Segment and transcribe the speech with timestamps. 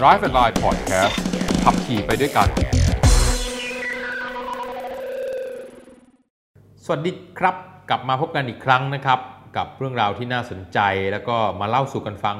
[0.00, 1.14] Drive and Line Podcast
[1.64, 2.48] ขับขี่ไปด้วยกัน
[6.84, 7.54] สวัสดีครับ
[7.88, 9.18] กลับมาพบกันอีกครั้งนะครับ
[9.56, 10.78] กับเรื่องราวที่น่าสนใจ
[11.12, 12.36] แล้วก็มาเล่าสู่กันฟัง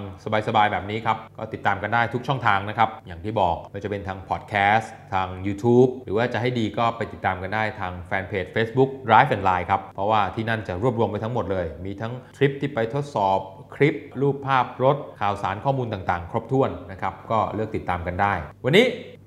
[0.48, 13.38] สบายๆ แบบนี้ครับ ก็ติดตามกันได้ทุกช่องทางนะครับ อย่างที่บอกไม่ว่าจะเป็นทางพอดแคสต์ทาง YouTube หรือว่าจะให้ดีก็ไปติดตามกันได้ทางแฟนเพจ Facebook Drive and Line ครับ เพราะว่าที่นั่นจะรวบรวมไปทั้งหมดเลย มีทั้งทริปที่ไปทดสอบ
[13.74, 18.32] คลิป รูปภาพรถข่าวสารข้อมูลต่างๆ ครบถ้วนนะครับก็เลือกติดตามกันได้
[18.64, 18.86] วันนี้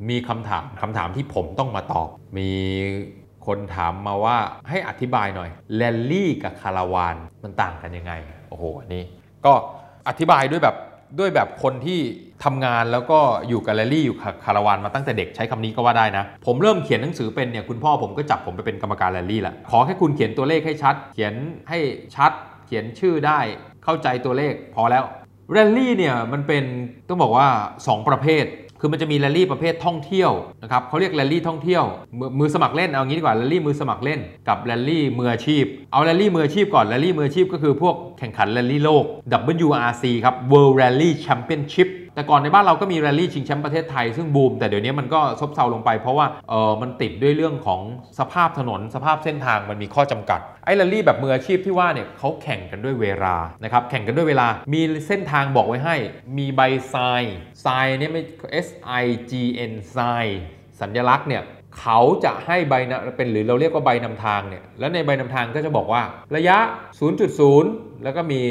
[0.09, 2.49] มีคำถามคำถามที่ผมต้องมาตอบ มี
[3.49, 4.37] คนถามมาว่า
[4.69, 8.13] ให้อธิบายหน่อยแรลลี่กับคาราวานมันต่างกันยังไง
[8.49, 9.03] โอ้โหอันนี้
[9.45, 9.53] ก็
[10.09, 10.75] อธิบายด้วยแบบ
[11.19, 11.99] ด้วยแบบคนที่
[12.43, 21.33] ทำงานแล้วก็อยู่กับแรลลี่อยู่กับคาราวานมาตั้งแต่เด็กใช้คำนี้ก็ว่าได้นะ ผมเริ่มเขียนหนังสือเป็นเนี่ยคุณพ่อผมก็จับผมไปเป็นกรรมการแรลลี่ละขอแค่คุณเขียนตัวเลขให้ชัด เขียน
[21.69, 21.79] ให้
[22.15, 22.31] ชัด
[22.65, 23.39] เขียนชื่อได้
[23.83, 25.03] เข้าใจตัวเลขพอแล้ว
[25.51, 26.63] แรลลี่เนี่ยมันเป็น
[27.07, 27.47] ต้องบอกว่า
[27.79, 28.45] 2 ประเภท
[28.79, 30.31] คือมันจะมีแรลลี่ประเภทท่องเที่ยว
[30.63, 31.83] นะครับเขาเรียกแรลลี่ท่องเที่ยว
[32.19, 39.03] มือมือสมัครเล่นเอางี้ดีกว่าแรลลี่มือสมัครเล่นกับแรลลี่มืออาชีพ เอาแรลลี่มืออาชีพก่อนแรลลี่มืออาชีพก็คือพวกแข่งขันแรลลี่โลก
[39.65, 47.81] WRC ครับ World Rally Championship แต่ก่อนในบ้านเราก็มีแรลลี่ชิงแชมป์ประเทศไทยซึ่งบูมแต่เดี๋ยวนี้มันก็ซบเซาลงไปเพราะว่าเออมันติดด้วยเรื่องของ
[48.19, 55.95] สภาพถนนสภาพเส้นทางมันมีข้อจำกัดไอ้แรลลี่แบบมืออาชีพที่ว่าเนี่ยเขาแข่งกันด้วยเวลานะครับแข่งกันด้วยเวลา มีเส้นทางบอกไว้ให้
[56.37, 56.61] มีใบ
[56.93, 57.23] ทราย
[57.65, 58.21] ทรายเนี่ยไม่
[58.65, 58.67] S
[59.01, 59.33] I G
[59.71, 60.25] N ทราย
[60.81, 61.43] สัญลักษณ์เนี่ย
[61.79, 66.01] เขาจะให้ใบนะเป็นหรือเราเรียกว่าใบนำทางเนี่ยแล้วในใบนำทางก็จะบอกว่า
[66.35, 66.57] ระยะ
[67.29, 68.41] 0.0 แล้วก็มี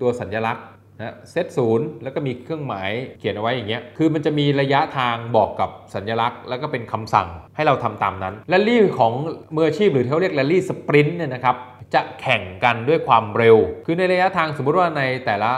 [0.00, 0.64] ตัวสัญลักษณ์
[0.98, 9.12] นะเซตศูนย์แล้วก็มีเครื่องหมายเขียนเอาไว้อย่างเงี้ยคือมันจะมีระยะทางบอกกับสัญลักษณ์ แล้วก็เป็นคำสั่งให้เราทำตามนั้นแรลลี่ของ
[9.54, 11.56] มืออาชีพหรือที่เขาเรียกแรลลี่ sprint เนี่ยนะครับ
[11.94, 15.52] จะแข่งกันด้วยความเร็ว คือในระยะทางสมมุติว่าในแต่ละ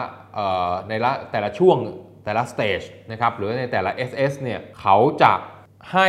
[0.89, 1.79] ในละแต่ละช่วง
[2.25, 2.81] แต่ละ stage
[3.11, 5.33] นะครับหรือในแต่ละ SS เนี่ยเขาจะ
[5.93, 6.09] ให้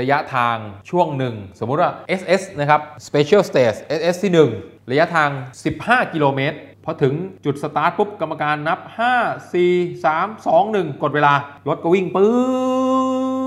[0.00, 0.56] ระยะทาง
[0.90, 1.90] ช่วงหนึ่ง สมมุติว่า
[2.20, 5.30] SS นะครับ Special Stage SS ที่ 1 ระยะทาง
[5.72, 6.56] 15 กิโลเมตร
[6.88, 7.14] พอถึง
[7.44, 8.80] จุดสตาร์ทปุ๊บกรรมการนับ
[9.20, 11.34] 5 4 3 2 1 กดเวลา
[11.68, 12.32] รถก็วิ่งปื๊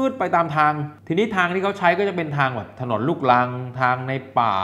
[0.09, 0.73] ดไปตามทาง
[1.07, 3.49] ทีนี้ทางที่เขาใช้ก็จะเป็นทางแบบถนนลูกลัง
[3.81, 4.55] ทางในป่า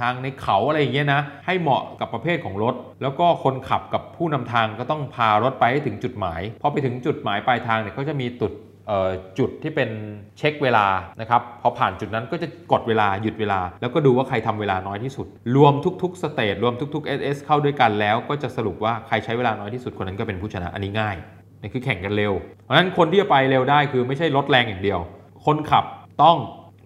[0.00, 8.52] ทางในเขาอะไรอย่างเงี้ยนะ ให้เหมาะกับประเภทของรถ แล้วก็คนขับกับผู้นำทางก็ต้องพารถไปให้ถึงจุดหมาย พอไปถึงจุดหมายปลายทางเนี่ยเขาจะมีตุด
[9.38, 9.90] จุดที่เป็น
[10.38, 10.86] เช็คเวลา
[11.20, 21.16] นะครับพอผ่านจุดนั้นก็จะกดเวลาหยุดเวลา แล้วก็ดูว่าใครทำเวลาน้อยที่สุด รวมทุกๆสเตจรวมทุกๆ SS เข้าด้วยกันแล้วก็จะสรุปว่าใครใช้เวลาน้อยที่สุดคนนั้นก็เป็นผู้ชนะอันนี้ง่าย
[21.60, 22.32] นี่คือแข่งกันเร็ว
[22.64, 25.00] เพราะฉะนั้นคนที่จะไปเร็วได้คือไม่ใช่รถแรงอย่างเดียว
[25.46, 25.84] คนขับ
[26.22, 26.36] ต้อง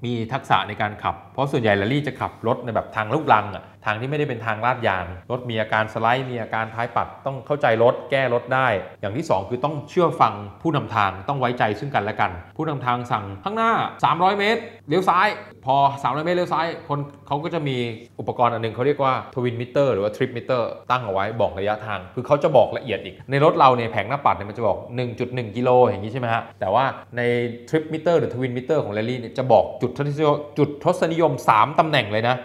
[0.04, 8.68] มีทักษะในการขับเพราะส่วนใหญ่แรลลี่จะขับรถในแบบทางลูกรังอะทางที่ไม่ได้เป็นทางลาดยาง รถมีอาการสไลด์มีอาการท้ายปัดต้องเข้าใจรถแก้รถได้
[9.00, 13.72] อย่างที่ 2 คือต้องเชื่อฟังผู้นำทางต้องไว้ใจซึ่งกันและกัน ผู้นำทางสั่งข้างหน้า
[14.04, 15.28] 300 เมตรเลี้ยวซ้าย
[15.64, 17.76] พอ 300 เมตรเลี้ยวซ้ายคนเขาก็จะมี
[18.20, 24.78] อุปกรณ์อันหนึ่งเขาเรียกว่า twin meter หรือว่า trip meter ตั้งเอาไว้บอกระยะทาง คือเขาจะบอกละเอียดอีก ในรถเราเนี่ยแผงหน้าปัดเนี่ยมันจะบอก
[25.16, 26.84] 1.1 กิโลอย่างนี้ใช่ไหมฮะแต่ว่า
[27.16, 27.22] ใน
[27.68, 32.36] trip meter หรือ twin meter ของแรลลี่เนี่ยจะบอกจุดทศนิยมจุดทศนิยม 3ตำแหน่งเลยนะ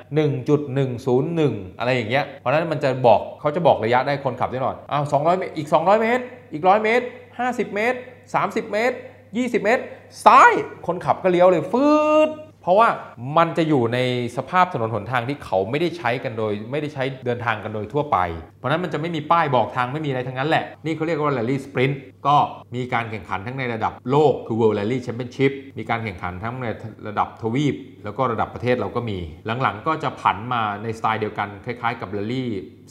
[0.65, 6.23] 1.101 อะไรอย่างเงี้ย เพราะฉะนั้นมันจะบอกเขาจะบอกระยะได้คนขับได้หน่อยอ้าว200เมตรอีก 200 เมตร
[6.53, 7.05] อีก 100 เมตร
[7.39, 7.97] 50 เมตร
[8.35, 8.95] 30 เมตร
[9.29, 9.83] 20 เมตร
[10.25, 10.51] ซ้าย
[10.87, 11.87] คนขับก็เลี้ยวเลยฟื
[12.27, 12.29] ด
[12.69, 12.87] เพราะว่า
[13.37, 13.99] มันจะอยู่ใน
[14.37, 18.17] สภาพถนนหนทางที่เขาไม่ได้ใช้กันโดย ไม่ได้ใช้เดินทางกันโดยทั่วไป
[18.59, 21.95] เพราะนั้นมันจะไม่มีป้ายบอกทางไม่มีอะไรทั้งนั้นแหละ นี่เขาเรียกว่า Rally Sprint
[22.27, 22.35] ก็
[22.75, 26.67] มีการแข่งขันทั้งในระดับโลกคือ World Rally Championship มีการแข่งขันทั้งใน
[27.07, 29.17] ระดับทวีป แล้วก็ระดับประเทศเราก็มี
[29.61, 32.43] หลังๆ ก็จะผันมาในสไตล์เดียวกันคล้ายๆ กับ Rally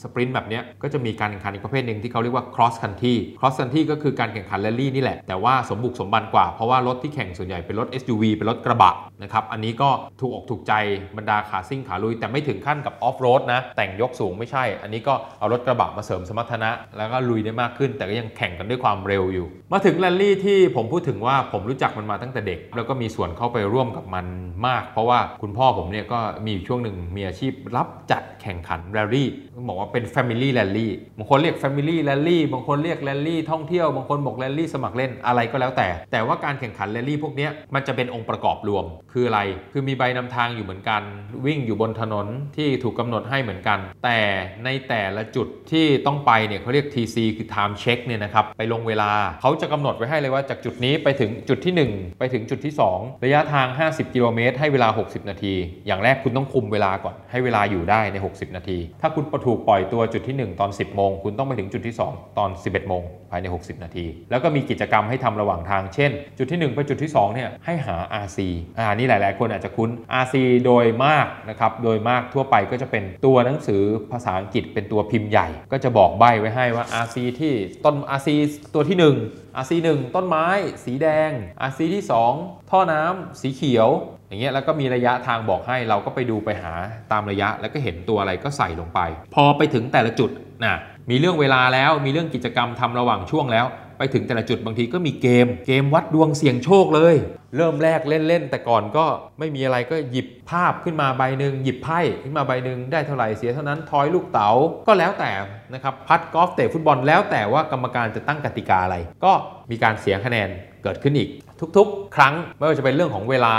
[0.03, 8.93] สปรินต์แบบนี้ก็จะมีการแข่งขันอีกประเภทหนึ่งที่เขาเรียกว่า cross country cross country ก็คือการแข่งขันแรลลี่นี่แหละ แต่ว่าสมบุกสมบันกว่า เพราะว่ารถที่แข่งส่วนใหญ่เป็นรถ SUV เป็นรถกระบะ
[9.23, 9.89] นะครับ อันนี้ก็
[10.21, 10.73] ถูกอกถูกใจ
[11.17, 24.25] บรรดาขาซิ่งขาลุย แต่ไม่ถึงขั้นกับออฟโรดนะ แต่งยกสูงไม่ใช่ อันนี้ก็เอารถกระบะมาเสริมสมรรถนะ แล้วก็ลุยได้มากขึ้น แต่ก็ยังแข่งกันด้วยความเร็วอยู่ มาถึงแรลลี่ที่ผมพูดถึงว่าผมรู้จักมันมาตั้งแต่เด็ก แล้วก็มีส่วนเข้าไปร่วมกับมัน
[24.67, 30.87] มาก เพราะว่าคุณพ่อผมเนี่ยก็มีอยู่ช่วงหนึ่งมีอาชีพรับจัดแข่งขันแรลลี่ต้องบอกว่าเป็น Family Rally
[31.17, 39.41] บางคนเรียก Family Rally บางคนเรียกแรลลี่ท่องเที่ยว บางคนบอกแรลลี่สมัครเล่นอะไรก็แล้วแต่ แต่ว่าการแข่งขันแรลลี่พวกนี้มันจะเป็นองค์ประกอบรวม คืออะไร
[39.71, 41.01] คือมีใบนำทางอยู่เหมือนกัน
[41.45, 42.27] วิ่งอยู่บนถนน
[42.57, 44.19] ที่ถูกกำหนดให้เหมือนกัน แต่
[44.65, 49.11] ในแต่ละจุดที่ต้องไปเนี่ยเขาเรียก TC คือ Time Check เนี่ยนะครับไปลงเวลา
[49.41, 55.53] เขาจะกำหนดไว้ให้เลยว่าจากจุดนี้ไปถึงจุดที่ 1 ไปถึงจุดที่ 2 ระยะทาง 50 กิโลเมตร ให้เวลา 60 นาที
[55.87, 63.83] อย่างแรกคุณต้องคุมเวลาก่อนให้เวลาอยู่ได้ใน 60 นาที ถ้าคุณประถูกปล่อยอยตัวจุดที่ 1 ตอน 10 โมง คุณต้องไปถึงจุดที่ 2 ตอน 11 โมง ภายใน 60
[63.83, 68.37] นาที แล้วก็มีกิจกรรมให้ทำระหว่างทาง เช่น จุดที่ 1 ไปจุดที่ 2 เนี่ยให้หา RC
[68.77, 69.89] อ่านี่หลาย ๆ คนอาจจะคุ้น
[70.21, 70.35] RC
[70.65, 73.81] โดยมากนะครับ โดยมากทั่วไปก็จะเป็นตัวหนังสือ
[74.11, 77.53] ภาษาอังกฤษเป็นตัวพิมพ์ใหญ่ ก็จะบอกใบไว้ให้ว่า RC ที่
[77.85, 78.27] ต้น RC
[78.73, 78.97] ตัวที่
[79.29, 80.47] 1 RC 1ต้นไม้
[80.85, 81.31] สีแดง
[81.69, 82.03] RC ที่
[82.35, 83.89] 2 ท่อน้ำสีเขียว
[84.29, 86.73] อย่างเงี้ยแล้วก็มีระยะทางบอกให้เราก็ไปดูไปหา
[87.11, 88.99] ตามระยะ แล้วก็เห็นตัวอะไรก็ใส่ลงไป
[89.35, 90.29] พอไปถึงแต่ละจุด
[90.63, 90.75] นะ
[91.09, 93.65] มีเรื่องเวลาแล้วมีเรื่องกิจกรรมทำระหว่างช่วงแล้ว
[93.97, 97.15] ไปถึงแต่ละจุดบางทีก็มีเกม เกมวัดดวงเสี่ยงโชคเลย
[97.55, 99.05] เริ่มแรกเล่นๆ แต่ก่อนก็
[99.39, 104.51] ไม่มีอะไรก็หยิบภาพขึ้นมาใบหนึ่งหยิบไพ่ขึ้นมาใบหนึ่งได้เท่าไหร่เสียเท่านั้นทอยลูกเต๋า
[104.87, 105.31] ก็แล้วแต่
[105.73, 109.31] นะครับพัดกอล์ฟเตะฟุตบอลแล้วแต่ว่ากรรมการจะตั้งกติกาอะไร ก็
[109.71, 110.49] มีการเสียคะแนน
[110.83, 111.29] เกิดขึ้นอีก
[111.77, 113.55] ทุกๆ ครั้งไม่ว่าจะเป็นเรื่องของเวลา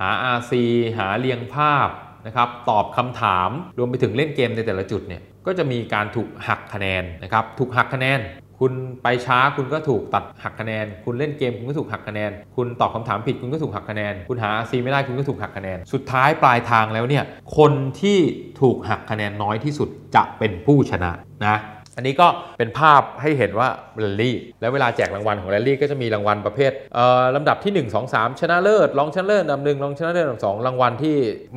[0.00, 0.52] หา RC
[0.98, 1.88] หาเรียงภาพ
[2.26, 8.20] นะครับตอบคำถามรวมไปถึงเล่นเกมในแต่ละจุดเนี่ยก็จะมีการถูกหักคะแนนนะครับถูกหักคะแนน
[8.60, 17.24] คุณไปช้าคุณก็ถูกตัดหักคะแนน คุณเล่นเกมคุณก็ถูกหักคะแนน คุณตอบคำถามผิดคุณก็ถูกหักคะแนน คุณหาซีไม่ได้คุณก็ถูกหักคะแนน สุดท้ายปลายทางแล้วเนี่ย
[17.56, 18.18] คนที่
[18.60, 21.10] ถูกหักคะแนนน้อยที่สุดจะเป็นผู้ชนะ
[21.46, 21.56] นะ
[22.00, 23.68] อันนี้ก็เป็นภาพให้เห็นว่า
[23.98, 31.16] แรลลี่ แล้วเวลาแจกรางวัลของแรลลี่ก็จะมีรางวัลประเภทเอ่อลำดับที่ 1 2 3 ชนะเลิศรองชนะเลิศอันดับหนึ่งรองชนะเลิศอันดับสองรางวัลที่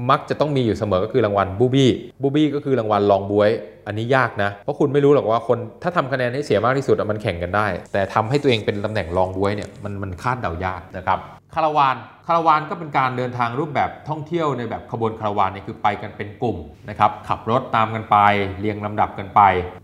[0.09, 1.91] มักจะต้องมีอยู่เสมอก็คือรางวัลบูบี้
[2.21, 3.49] บูบี้ก็คือรางวัลรองบวย
[3.87, 11.19] อันนี้ยากนะ เพราะคุณไม่รู้หรอกว่าคนถ้าทำคะแนนให้เสียมากที่สุดมันแข่งกันได้ แต่ทำให้ตัวเองเป็นตำแหน่งรองบวยเนี่ยมันมันคาดเดายากนะครับ
[11.55, 11.95] คาราวาน
[12.27, 16.57] คาราวานก็เป็นการเดินทางรูปแบบท่องเที่ยวในแบบขบวนคาราวานเนี่ยคือไปกันเป็นกลุ่ม
[16.89, 18.17] นะครับขับรถตามกันไป
[18.59, 19.41] เรียงลำดับกันไป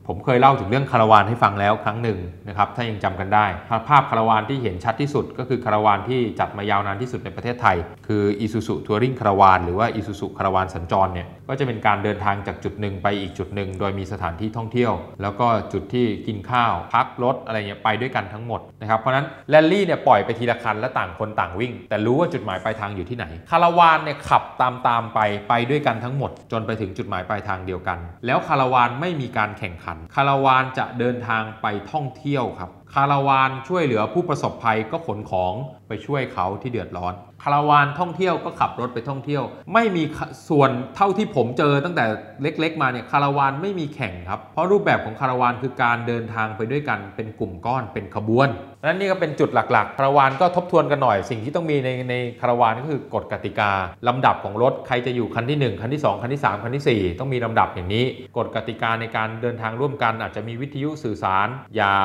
[0.07, 3.45] ผมเคยเล่าถึงเรื่องคาราวานให้ฟังแล้วครั้งหนึ่งนะครับถ้ายังจำกันได้
[3.87, 7.77] ภาพคาราวานที่เห็นชัดที่สุด ก็คือคาราวานที่จัดมายาวนานที่สุดในประเทศไทย
[8.07, 25.19] คือ Isuzu Touring คาราวานหรือว่า Isuzu คาราวานสัญจรเนี่ย ก็จะเป็นการเดินทางจากจุดหนึ่งไปอีกจุดหนึ่งโดยมีสถานที่ท่องเที่ยว แล้วก็จุดที่กินข้าวพักรถอะไรเงี้ยไปด้วยกันทั้งหมดนะครับเพราะนั้นแรลลี่เนี่ยปล่อยไปทีละคันและต่างคนต่างวิ่ง แต่รู้ว่าจุดหมายปลายทางอยู่ที่ไหน คาราวานเนี่ยขับตามตามไป
[25.49, 35.53] ไปด้วยกันทั้งหมด จนไปถึงจุดหมายปลายทางเดียวกัน แล้วคาราวานไม่มีการแข่งขัน คาราวานจะเดินทางไปท่องเที่ยวครับคาราวานช่วยเหลือผู้ประสบภัยก็ขนของ
[35.87, 37.13] ไปช่วยเขาที่เดือดร้อน
[37.43, 39.43] คาราวานท่องเที่ยวก็ขับรถไปท่องเที่ยว
[39.73, 40.03] ไม่มี
[40.49, 42.05] ส่วนเท่าที่ผมเจอตั้งแต่
[42.41, 48.49] เล็ก ๆ มาเนี่ยคาราวานไม่มีแข่งครับ เพราะรูปแบบของคาราวานคือการเดินทางไปด้วยกันเป็นกลุ่มก้อนเป็นขบวน
[48.83, 53.71] นั้นนี่ก็เป็นจุดหลักๆ คาราวานก็ทบทวนกันหน่อย สิ่งที่ต้องมีในในคาราวานก็คือกฎกติกา
[54.07, 58.05] ลำดับของรถใครจะอยู่คันที่ 1 คันที่ 2 คันที่ 3 คันทีสี่4 ต้องมีลำดับอย่างนี้
[58.37, 61.95] กฎกติกาในการเดินทางร่วมกัน อาจจะมีวิทยุสื่อสาร อย่า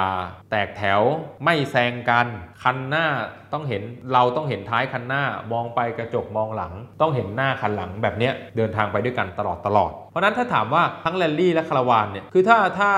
[0.50, 1.00] แตกแถว
[1.44, 2.26] ไม่แซงกัน
[2.62, 3.06] คันหน้า
[3.54, 5.22] ต้องเห็นเราต้องเห็นท้ายคันหน้า
[5.52, 12.90] มองไปกระจกมองหลัง ต้องเห็นหน้าคันหลังแบบเนี้ยเดินทางไปด้วยกันตลอดตลอด เพราะนั้นถ้าถามว่าทั้งแรลลี่และคาราวานเนี่ยคือถ้าถ้า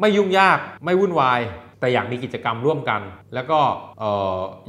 [0.00, 1.40] ไม่ยุ่งยากไม่วุ่นวาย
[1.80, 3.00] แต่อยากมีกิจกรรมร่วมกัน
[3.34, 3.58] แล้วก็
[4.00, 4.10] เอ่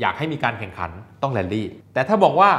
[0.02, 2.50] อยากให้มีการแข่งขันต้องแรลลี่ แต่ถ้าบอกว่า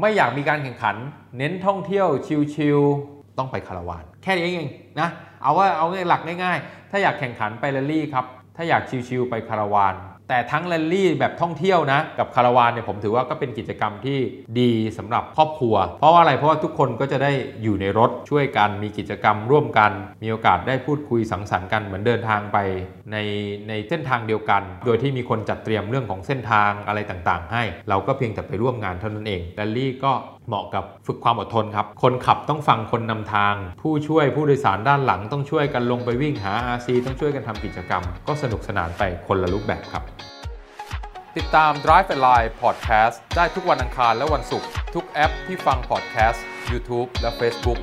[0.00, 0.96] ไม่อยากมีการแข่งขัน
[1.38, 2.08] เน้นท่องเที่ยว
[2.54, 4.68] ชิลๆต้องไปคาราวาน แค่นี้เอง
[5.00, 5.08] นะ
[5.42, 8.24] เอาว่าเอาง่ายหลักง่ายๆ ถ้าอยากแข่งขันไปแรลลี่ครับ
[8.56, 9.94] ถ้าอยากชิลๆไปคาราวาน
[10.28, 14.18] แต่ทั้งแรลลี่แบบท่องเที่ยวนะ กับคาราวานเนี่ยผมถือว่าก็เป็นกิจกรรมที่
[14.60, 17.32] ดีสำหรับครอบครัว เพราะว่าอะไรเพราะว่าทุกคนก็จะได้
[17.62, 19.92] อยู่ในรถช่วยกันมีกิจกรรมร่วมกัน
[20.22, 22.58] มีโอกาสได้พูดคุยสังสรรค์กันเหมือนเดินทางไป
[23.12, 23.16] ใน
[23.68, 30.12] ในเส้นทางเดียวกัน โดยที่มีคนจัดเตรียมเรื่องของเส้นทางอะไรต่างๆ ให้ เราก็เพียงแต่ไปร่วมงานเท่านั้นเองแรลลี่ก็
[30.48, 40.02] เหมาะกับฝึกความอดทนครับ คนขับต้องฟังคนนำทาง ผู้ช่วยผู้โดยสารด้านหลังต้องช่วยกันลงไปวิ่งหา RC ต้องช่วยกันทำกิจกรรม ก็สนุกสนานไปคนละรูปแบบครับ
[41.36, 46.38] ติดตาม Drive and Line Podcast ได้ทุกวันอังคารและวันศุกร์ทุกแอปที่ฟัง podcast
[46.70, 47.80] YouTube และ Facebook